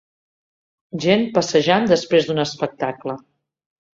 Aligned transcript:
Gent 1.03 1.25
passejant 1.35 1.85
després 1.91 2.27
d'un 2.29 2.45
espectacle 2.47 3.17